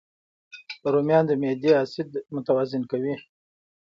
رومیان 0.93 1.23
د 1.27 1.31
معدې 1.41 1.71
اسید 1.81 2.09
متوازن 2.33 2.83
کوي 2.91 3.15